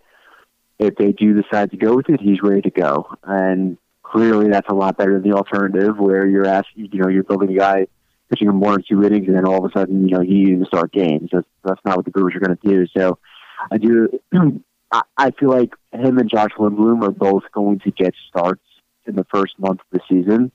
[0.81, 3.15] if they do decide to go with it, he's ready to go.
[3.23, 7.23] And clearly, that's a lot better than the alternative, where you're asking, you know, you're
[7.23, 7.87] building a guy
[8.31, 10.47] pitching him one or two innings, and then all of a sudden, you know, he
[10.57, 11.29] to start games.
[11.33, 12.87] That's that's not what the Brewers are going to do.
[12.97, 13.19] So,
[13.71, 14.09] I do.
[15.17, 18.65] I feel like him and Josh Lindblom are both going to get starts
[19.07, 20.51] in the first month of the season.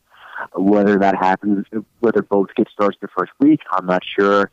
[0.53, 1.65] Whether that happens,
[2.01, 4.51] whether both get starts the first week, I'm not sure.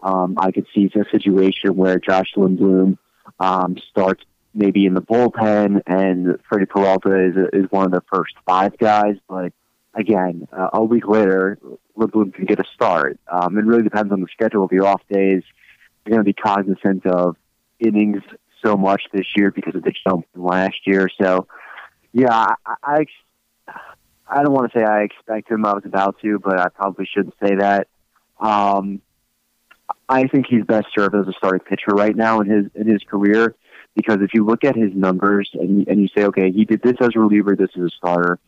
[0.00, 2.96] Um, I could see a situation where Josh Lindblom
[3.38, 4.24] um, starts
[4.58, 9.16] maybe in the bullpen, and Freddie Peralta is is one of the first five guys.
[9.28, 9.52] But
[9.94, 11.58] again, uh, a week later,
[11.96, 13.18] Lindblom can get a start.
[13.30, 15.42] Um, it really depends on the schedule of your off days.
[16.04, 17.36] You're going to be cognizant of
[17.78, 18.22] innings
[18.64, 21.08] so much this year because of the jump last year.
[21.20, 21.46] So,
[22.12, 23.04] yeah, I, I
[24.28, 25.64] I don't want to say I expect him.
[25.64, 27.86] I was about to, but I probably shouldn't say that.
[28.40, 29.00] Um,
[30.08, 33.02] I think he's best served as a starting pitcher right now in his in his
[33.04, 33.54] career
[33.98, 36.94] because if you look at his numbers and, and you say, okay, he did this
[37.00, 38.38] as a reliever, this is a starter.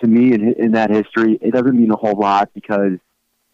[0.00, 3.00] To me, in, in that history, it doesn't mean a whole lot because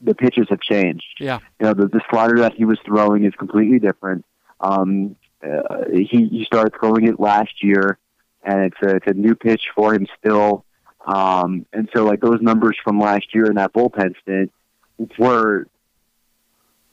[0.03, 1.07] the pitches have changed.
[1.19, 4.27] Yeah, you know, the, the slider that he was throwing is completely different.
[4.61, 7.99] Um, uh, he he started throwing it last year,
[8.43, 10.67] and it's a, it's a new pitch for him still.
[11.07, 14.53] Um, and so, like those numbers from last year in that bullpen stint
[15.19, 15.67] were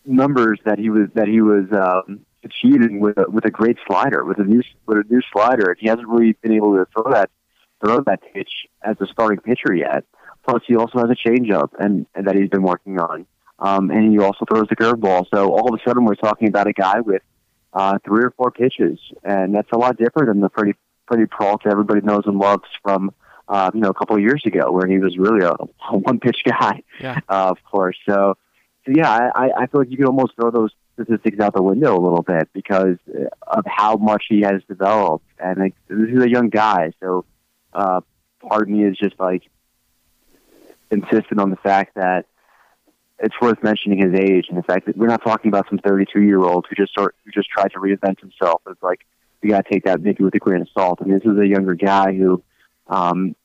[0.06, 4.23] numbers that he was that he was um, achieving with a, with a great slider,
[4.23, 7.12] with a new with a new slider, and he hasn't really been able to throw
[7.12, 7.29] that
[7.84, 10.05] throw that pitch as a starting pitcher yet.
[10.47, 13.25] Plus, he also has a changeup and, and that he's been working on,
[13.60, 15.25] um, and he also throws the curveball.
[15.34, 17.23] So all of a sudden, we're talking about a guy with
[17.73, 20.73] uh, three or four pitches, and that's a lot different than the pretty
[21.08, 23.12] pretty Peralta everybody knows and loves from
[23.47, 26.19] uh, you know a couple of years ago, where he was really a, a one
[26.19, 27.19] pitch guy, yeah.
[27.27, 27.97] uh, of course.
[28.08, 28.36] So,
[28.86, 31.97] so yeah, I, I feel like you could almost throw those statistics out the window
[31.97, 32.97] a little bit because
[33.47, 35.25] of how much he has developed.
[35.39, 37.25] And like, this is a young guy, so
[37.73, 38.01] uh,
[38.41, 39.43] part of me is just like
[40.91, 42.25] insistent on the fact that
[43.19, 46.21] it's worth mentioning his age and the fact that we're not talking about some 32
[46.21, 48.62] year old who just sort who just tried to reinvent himself.
[48.67, 49.05] It's like
[49.41, 50.99] you got to take that maybe with a grain of salt.
[51.01, 52.43] I mean, this is a younger guy who
[52.88, 53.36] um,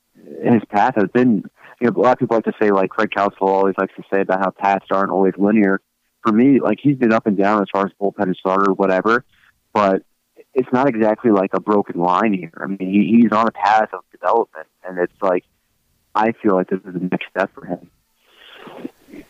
[0.42, 1.44] his path has been.
[1.80, 4.02] You know, a lot of people like to say, like Craig Counsell always likes to
[4.12, 5.80] say about how paths aren't always linear
[6.22, 9.24] for me, like he's been up and down as far as bullpen starter, or whatever.
[9.72, 10.02] But
[10.54, 12.52] it's not exactly like a broken line here.
[12.56, 15.44] I mean, he, he's on a path of development, and it's like
[16.14, 17.90] I feel like this is the next step for him.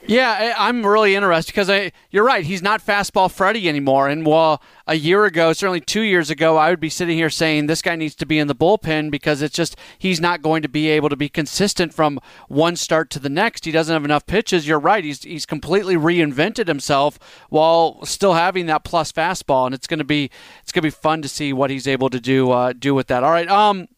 [0.06, 2.44] Yeah, I'm really interested because you're right.
[2.44, 4.08] He's not fastball Freddie anymore.
[4.08, 7.66] And while a year ago, certainly two years ago, I would be sitting here saying
[7.66, 10.68] this guy needs to be in the bullpen because it's just he's not going to
[10.68, 13.64] be able to be consistent from one start to the next.
[13.64, 14.66] He doesn't have enough pitches.
[14.66, 15.04] You're right.
[15.04, 20.04] He's he's completely reinvented himself while still having that plus fastball, and it's going to
[20.04, 20.30] be
[20.62, 23.06] it's going to be fun to see what he's able to do uh, do with
[23.08, 23.22] that.
[23.22, 23.48] All right.
[23.48, 23.88] Um,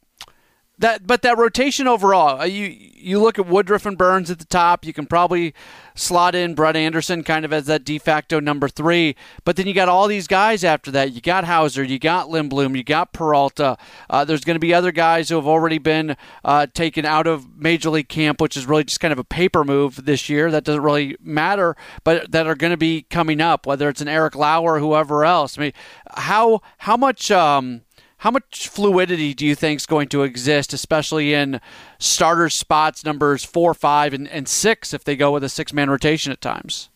[0.79, 4.45] that but that rotation overall, uh, you you look at Woodruff and Burns at the
[4.45, 4.85] top.
[4.85, 5.55] You can probably
[5.95, 9.15] slot in Brett Anderson kind of as that de facto number three.
[9.45, 11.13] But then you got all these guys after that.
[11.13, 13.77] You got Houser, you got Lindblom, you got Peralta.
[14.09, 17.57] Uh, there's going to be other guys who have already been uh, taken out of
[17.57, 20.51] Major League camp, which is really just kind of a paper move this year.
[20.51, 24.09] That doesn't really matter, but that are going to be coming up, whether it's an
[24.09, 25.59] Eric Lauer or whoever else.
[25.59, 25.73] I mean,
[26.11, 27.31] how how much.
[27.31, 27.83] Um,
[28.23, 31.61] how much fluidity do you think is going to exist, especially in
[31.99, 35.91] starter spots numbers four, five, and, and six if they go with a six man
[35.91, 36.89] rotation at times?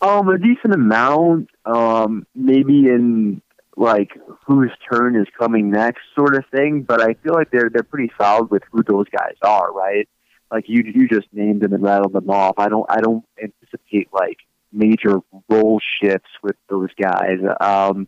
[0.00, 1.50] Um, a decent amount.
[1.64, 3.40] Um, maybe in
[3.76, 4.10] like
[4.44, 6.82] whose turn is coming next, sort of thing.
[6.82, 10.08] But I feel like they're they're pretty solid with who those guys are, right?
[10.52, 12.58] like you you just named them and rattled them off.
[12.58, 14.38] I don't I don't anticipate like
[14.70, 17.38] major role shifts with those guys.
[17.60, 18.06] Um,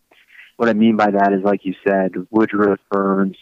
[0.57, 3.37] what I mean by that is, like you said, Woodruff, Burns,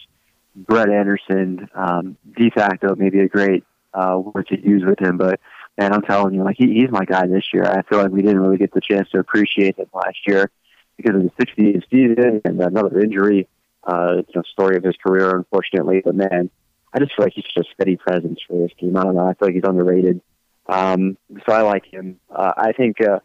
[0.55, 5.39] Brett Anderson, um, de facto maybe a great uh, word to use with him, but
[5.77, 7.63] man, I'm telling you, like he, he's my guy this year.
[7.65, 10.51] I feel like we didn't really get the chance to appreciate him last year
[10.97, 13.47] because of the 60th season and another injury.
[13.85, 16.01] Uh, you know, story of his career, unfortunately.
[16.03, 16.49] But man,
[16.93, 18.95] I just feel like he's just a steady presence for this team.
[18.95, 19.27] I don't know.
[19.27, 20.21] I feel like he's underrated.
[20.67, 22.19] Um, so I like him.
[22.33, 23.19] Uh, I think uh,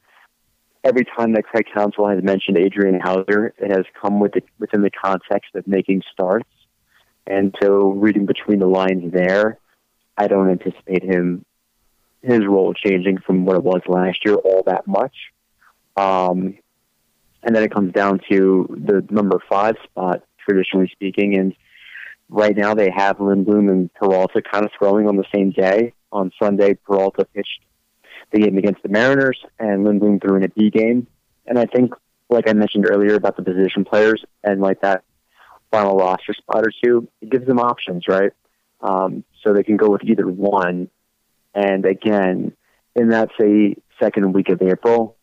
[0.88, 4.82] every time that Craig Counsell has mentioned Adrian Houser, it has come with the, within
[4.82, 6.48] the context of making starts.
[7.26, 9.58] And so, reading between the lines there,
[10.16, 11.44] I don't anticipate him
[12.22, 15.14] his role changing from what it was last year all that much.
[15.96, 16.58] Um,
[17.42, 21.36] and then it comes down to the number five spot, traditionally speaking.
[21.36, 21.54] And
[22.28, 25.92] right now they have Lindblom and Peralta kind of throwing on the same day.
[26.10, 27.60] On Sunday, Peralta pitched
[28.30, 31.06] the game against the Mariners, and Lindblom threw in a B game.
[31.46, 31.94] And I think,
[32.28, 35.02] like I mentioned earlier about the position players and like that
[35.70, 38.32] final roster spot or two, it gives them options, right?
[38.80, 40.88] Um, so they can go with either one.
[41.54, 42.52] And again,
[42.94, 45.16] in that say second week of April,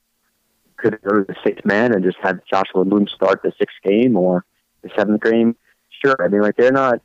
[0.77, 4.17] could go to the sixth man and just have Joshua Lindblom start the sixth game
[4.17, 4.45] or
[4.81, 5.55] the seventh game?
[6.03, 6.15] Sure.
[6.19, 7.01] I mean, like they're not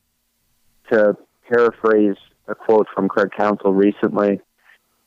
[0.90, 1.16] to
[1.48, 2.16] paraphrase
[2.48, 4.40] a quote from Craig Counsell recently.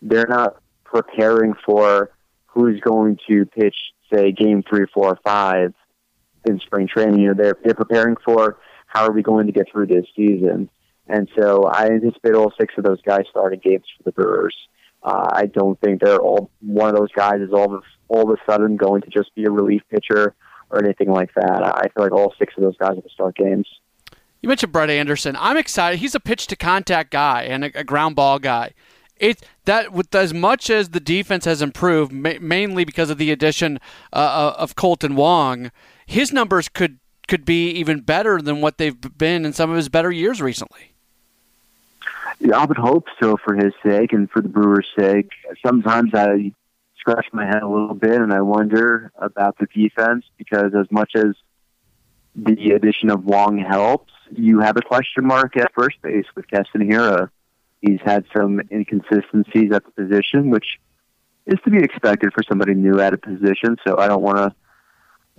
[0.02, 0.62] They're not
[0.94, 2.12] preparing for
[2.46, 3.76] who's going to pitch,
[4.14, 5.74] say, game three, four, five
[6.46, 7.20] in spring training.
[7.20, 10.70] You know, they're they're preparing for how are we going to get through this season.
[11.08, 14.56] And so I anticipate all six of those guys starting games for the Brewers.
[15.02, 18.38] Uh, I don't think they're all one of those guys is all of all of
[18.38, 20.36] a sudden going to just be a relief pitcher
[20.70, 21.62] or anything like that.
[21.64, 23.68] I feel like all six of those guys will start games.
[24.42, 25.36] You mentioned Brett Anderson.
[25.40, 26.00] I'm excited.
[26.00, 28.74] He's a pitch to contact guy and a, a ground ball guy.
[29.18, 33.32] It that with as much as the defense has improved, ma- mainly because of the
[33.32, 33.80] addition
[34.12, 35.72] uh, uh, of Kolten Wong,
[36.06, 39.90] his numbers could could be even better than what they've been in some of his
[39.90, 40.94] better years recently.
[42.40, 45.32] Yeah, I would hope so for his sake and for the Brewers' sake.
[45.66, 46.52] Sometimes I
[47.00, 51.12] scratch my head a little bit and I wonder about the defense because as much
[51.16, 51.36] as
[52.36, 56.82] the addition of Wong helps, you have a question mark at first base with Keston
[56.82, 57.30] Hiura.
[57.84, 60.80] He's had some inconsistencies at the position, which
[61.46, 63.76] is to be expected for somebody new at a position.
[63.86, 64.56] So I don't want to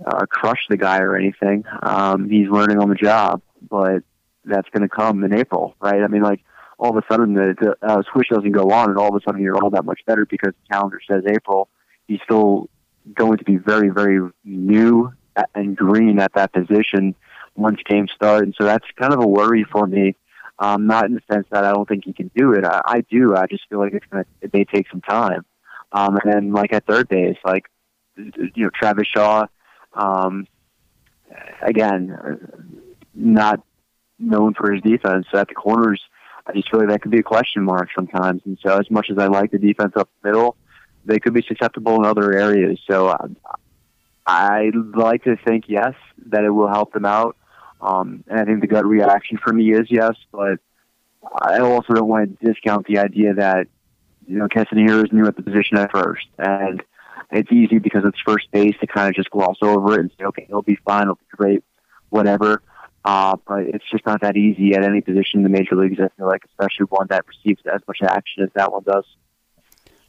[0.05, 1.63] uh, crush the guy or anything.
[1.81, 4.03] Um, he's learning on the job, but
[4.43, 6.03] that's going to come in April, right?
[6.03, 6.41] I mean, like
[6.77, 9.25] all of a sudden the, the uh, switch doesn't go on, and all of a
[9.25, 11.67] sudden you're all that much better because the calendar says April.
[12.07, 12.69] He's still
[13.11, 15.11] going to be very, very new
[15.55, 17.15] and green at that position
[17.55, 20.15] once games start, and so that's kind of a worry for me.
[20.57, 22.63] Um, not in the sense that I don't think he can do it.
[22.63, 23.35] I, I do.
[23.35, 25.45] I just feel like it's gonna it may take some time.
[25.91, 27.65] Um, and then like at third base, like
[28.15, 29.47] you know Travis Shaw,
[29.93, 30.47] um,
[31.61, 32.71] again,
[33.13, 33.61] not
[34.19, 35.25] known for his defense.
[35.33, 36.01] At the corners,
[36.47, 38.41] I just feel like that could be a question mark sometimes.
[38.45, 40.55] And so as much as I like the defense up the middle,
[41.05, 42.79] they could be susceptible in other areas.
[42.89, 43.27] So uh,
[44.25, 45.93] I like to think yes
[46.27, 47.35] that it will help them out.
[47.81, 50.59] Um, and I think the gut reaction for me is yes, but
[51.41, 53.67] I also don't want to discount the idea that
[54.27, 56.83] you know Hiura is new at the position at first, and
[57.31, 60.25] it's easy because it's first base to kind of just gloss over it and say,
[60.25, 61.63] okay, he'll be fine, he'll be great,
[62.09, 62.61] whatever.
[63.03, 65.99] Uh, but it's just not that easy at any position in the major leagues.
[65.99, 69.05] I feel like, especially one that receives as much action as that one does.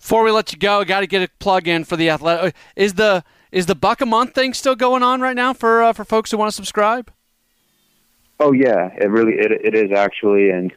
[0.00, 2.54] Before we let you go, got to get a plug in for the athletic.
[2.74, 5.92] Is the is the buck a month thing still going on right now for uh,
[5.92, 7.10] for folks who want to subscribe?
[8.38, 10.72] Oh yeah, it really it it is actually, and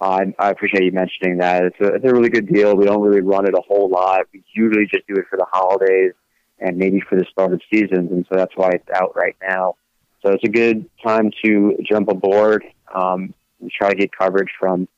[0.00, 1.64] I, I appreciate you mentioning that.
[1.64, 2.76] It's a it's a really good deal.
[2.76, 4.26] We don't really run it a whole lot.
[4.32, 6.12] We usually just do it for the holidays
[6.58, 9.76] and maybe for the start of seasons, and so that's why it's out right now.
[10.22, 12.64] So it's a good time to jump aboard.
[12.94, 14.88] Um, and try to get coverage from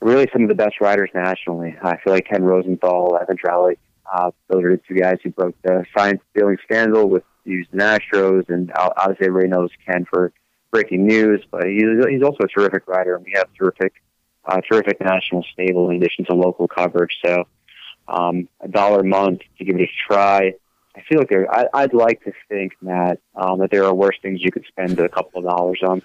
[0.00, 1.76] really some of the best riders nationally.
[1.82, 3.78] I feel like Ken Rosenthal, Evan Drellich,
[4.12, 7.78] uh, those are the two guys who broke the sign stealing scandal with the Houston
[7.80, 10.32] Astros, and obviously everybody knows Ken for
[10.74, 13.92] breaking news, but he's, he's also a terrific writer, and we have terrific,
[14.44, 17.16] uh, terrific national stable in addition to local coverage.
[17.24, 17.44] So
[18.08, 20.54] um, a dollar a month to give it a try.
[20.96, 21.48] I feel like there.
[21.48, 24.98] I, I'd like to think, Matt, um, that there are worse things you could spend
[24.98, 26.02] a couple of dollars on.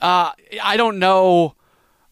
[0.00, 0.32] Uh,
[0.62, 1.54] I don't know.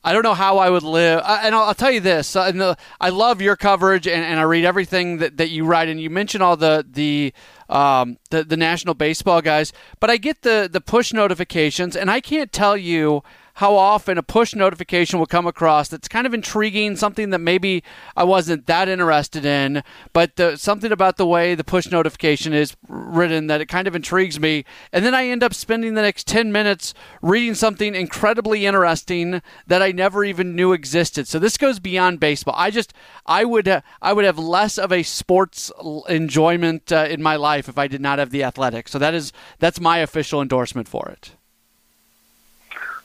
[0.05, 1.21] I don't know how I would live.
[1.23, 4.43] Uh, and I'll, I'll, tell you this: uh, I love your coverage, and, and, I
[4.43, 5.89] read everything that, that you write.
[5.89, 7.33] And you mention all the the,
[7.69, 12.21] um, the the national baseball guys, but I get the the push notifications, and I
[12.21, 13.23] can't tell you
[13.55, 17.83] how often a push notification will come across that's kind of intriguing, something that maybe
[18.17, 19.83] I wasn't that interested in,
[20.13, 23.95] but the, something about the way the push notification is written that it kind of
[23.95, 24.65] intrigues me.
[24.93, 29.83] And then I end up spending the next 10 minutes reading something incredibly interesting that
[29.83, 31.29] I never even knew existed.
[31.29, 32.55] So this goes beyond baseball.
[32.57, 32.95] I just,
[33.27, 35.71] I would, I would have less of a sports
[36.09, 38.91] enjoyment uh, in my life if I did not have the athletics.
[38.93, 41.37] So that is, that's my official endorsement for it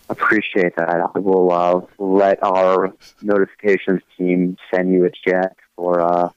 [0.09, 0.89] appreciate that.
[0.89, 6.29] I will uh, let our notifications team send you a check for uh,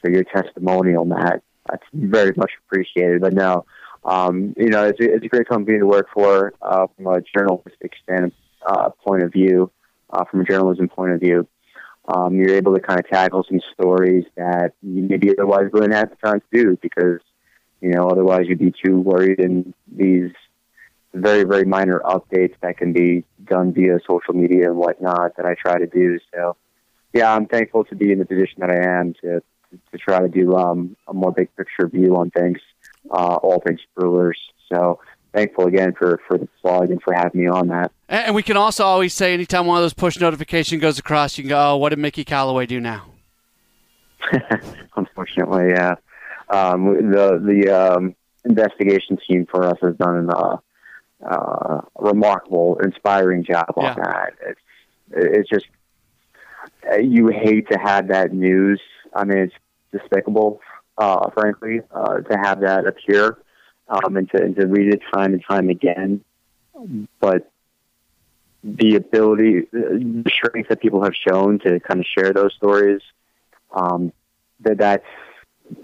[0.00, 1.42] for your testimonial, Matt.
[1.68, 3.20] That's very much appreciated.
[3.20, 3.64] But no,
[4.04, 7.20] um, you know, it's a, it's a great company to work for uh, from a
[7.20, 8.32] journalistic stand,
[8.66, 9.70] uh, point of view,
[10.10, 11.46] uh, from a journalism point of view.
[12.08, 16.10] Um, you're able to kind of tackle some stories that you maybe otherwise wouldn't have
[16.10, 17.20] the time to do because,
[17.80, 20.32] you know, otherwise you'd be too worried in these
[21.12, 25.54] very, very minor updates that can be done via social media and whatnot that I
[25.54, 26.18] try to do.
[26.32, 26.56] So,
[27.12, 29.42] yeah, I'm thankful to be in the position that I am to
[29.92, 32.58] to try to do um, a more big picture view on things,
[33.08, 34.38] uh, all things Brewers.
[34.72, 34.98] So,
[35.32, 37.92] thankful again for for the plug and for having me on that.
[38.08, 41.44] And we can also always say, anytime one of those push notifications goes across, you
[41.44, 43.06] can go, "Oh, what did Mickey Callaway do now?"
[44.96, 45.94] Unfortunately, yeah.
[46.48, 50.56] Um, the the um, investigation team for us has done an uh,
[51.28, 54.34] uh, remarkable, inspiring job on that.
[54.46, 54.60] It's
[55.12, 55.66] it's just
[56.90, 58.80] uh, you hate to have that news.
[59.14, 59.54] I mean, it's
[59.92, 60.60] despicable,
[60.98, 63.38] uh, frankly, uh, to have that appear
[63.88, 66.24] um, and, to, and to read it time and time again.
[67.18, 67.50] But
[68.62, 73.00] the ability, the strength that people have shown to kind of share those stories,
[73.72, 74.12] um,
[74.60, 75.06] that that's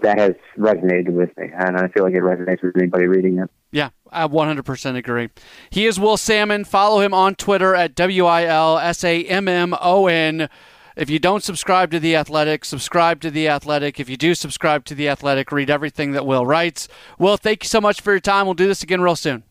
[0.01, 3.49] that has resonated with me, and I feel like it resonates with anybody reading it.
[3.71, 5.29] Yeah, I 100% agree.
[5.69, 6.63] He is Will Sammon.
[6.63, 10.49] Follow him on Twitter at W I L S A M M O N.
[10.95, 13.99] If you don't subscribe to The Athletic, subscribe to The Athletic.
[13.99, 16.87] If you do subscribe to The Athletic, read everything that Will writes.
[17.19, 18.47] Will, thank you so much for your time.
[18.47, 19.43] We'll do this again real soon.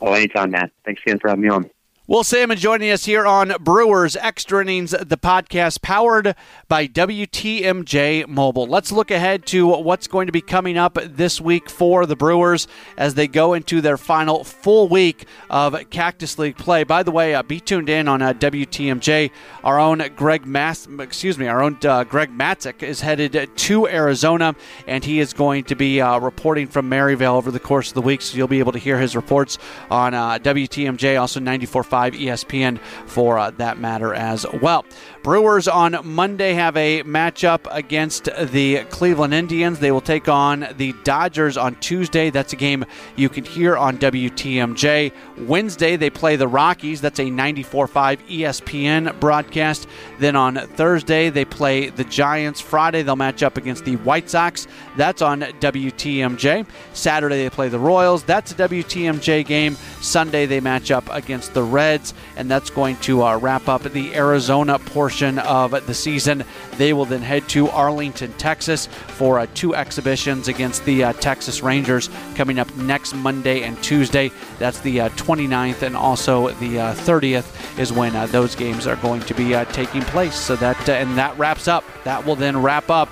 [0.00, 0.72] Oh, anytime, Matt.
[0.84, 1.70] Thanks again for having me on.
[2.08, 6.36] Will Sammon joining us here on Brewers Extra Innings, the podcast powered
[6.68, 8.68] by WTMJ Mobile.
[8.68, 12.68] Let's look ahead to what's going to be coming up this week for the Brewers
[12.96, 16.84] as they go into their final full week of Cactus League play.
[16.84, 19.32] By the way, uh, be tuned in on uh, WTMJ.
[19.64, 24.54] Our own Greg Mas- excuse me, our own uh, Greg Matzek is headed to Arizona,
[24.86, 28.02] and he is going to be uh, reporting from Maryvale over the course of the
[28.02, 28.22] week.
[28.22, 29.58] So you'll be able to hear his reports
[29.90, 34.84] on uh, WTMJ, also 94.5 ESPN for uh, that matter as well.
[35.26, 39.80] Brewers on Monday have a matchup against the Cleveland Indians.
[39.80, 42.30] They will take on the Dodgers on Tuesday.
[42.30, 42.84] That's a game
[43.16, 45.12] you can hear on WTMJ.
[45.38, 47.00] Wednesday, they play the Rockies.
[47.00, 49.88] That's a 94.5 ESPN broadcast.
[50.20, 52.60] Then on Thursday, they play the Giants.
[52.60, 54.68] Friday, they'll match up against the White Sox.
[54.96, 56.64] That's on WTMJ.
[56.92, 58.22] Saturday, they play the Royals.
[58.22, 59.74] That's a WTMJ game.
[60.00, 64.14] Sunday, they match up against the Reds, and that's going to uh, wrap up the
[64.14, 66.44] Arizona portion portion of the season.
[66.76, 71.62] They will then head to Arlington, Texas for uh, two exhibitions against the uh, Texas
[71.62, 74.30] Rangers coming up next Monday and Tuesday.
[74.58, 78.96] That's the uh, 29th and also the 30th uh, is when uh, those games are
[78.96, 80.34] going to be uh, taking place.
[80.34, 81.84] So that and that wraps up.
[82.04, 83.08] That will then wrap up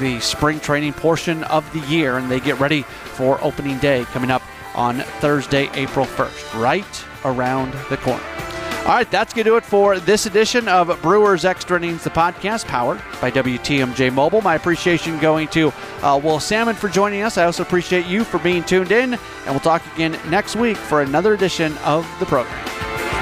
[0.00, 4.32] the spring training portion of the year, and they get ready for opening day coming
[4.32, 4.42] up
[4.74, 8.45] on Thursday, April 1st, right around the corner.
[8.86, 12.10] All right, that's going to do it for this edition of Brewers Extra Innings, the
[12.10, 14.42] podcast powered by WTMJ Mobile.
[14.42, 15.72] My appreciation going to
[16.02, 17.36] uh, Will Sammon for joining us.
[17.36, 21.02] I also appreciate you for being tuned in, and we'll talk again next week for
[21.02, 22.64] another edition of the program.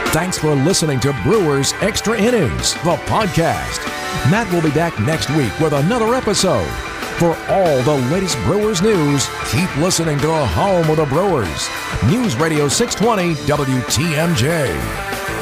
[0.09, 3.83] Thanks for listening to Brewers Extra Innings, the podcast.
[4.31, 6.69] Matt will be back next week with another episode.
[7.17, 11.71] For all the latest Brewers news, keep listening to the Home of the Brewers.
[12.05, 15.34] News Radio 620 WTMJ.